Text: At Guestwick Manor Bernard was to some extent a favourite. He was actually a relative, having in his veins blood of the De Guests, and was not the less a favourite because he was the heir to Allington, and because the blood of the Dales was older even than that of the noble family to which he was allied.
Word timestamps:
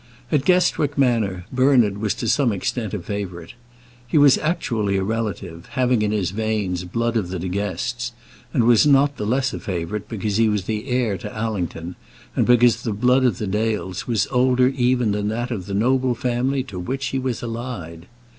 At 0.31 0.45
Guestwick 0.45 0.97
Manor 0.97 1.45
Bernard 1.53 1.99
was 1.99 2.15
to 2.15 2.27
some 2.27 2.51
extent 2.51 2.95
a 2.95 2.99
favourite. 2.99 3.53
He 4.07 4.17
was 4.17 4.39
actually 4.39 4.97
a 4.97 5.03
relative, 5.03 5.67
having 5.73 6.01
in 6.01 6.11
his 6.11 6.31
veins 6.31 6.85
blood 6.85 7.15
of 7.15 7.29
the 7.29 7.37
De 7.37 7.47
Guests, 7.47 8.11
and 8.51 8.63
was 8.63 8.87
not 8.87 9.17
the 9.17 9.27
less 9.27 9.53
a 9.53 9.59
favourite 9.59 10.09
because 10.09 10.37
he 10.37 10.49
was 10.49 10.63
the 10.63 10.87
heir 10.87 11.19
to 11.19 11.31
Allington, 11.37 11.95
and 12.35 12.47
because 12.47 12.81
the 12.81 12.93
blood 12.93 13.23
of 13.23 13.37
the 13.37 13.45
Dales 13.45 14.07
was 14.07 14.25
older 14.31 14.69
even 14.69 15.11
than 15.11 15.27
that 15.27 15.51
of 15.51 15.67
the 15.67 15.75
noble 15.75 16.15
family 16.15 16.63
to 16.63 16.79
which 16.79 17.09
he 17.09 17.19
was 17.19 17.43
allied. 17.43 18.07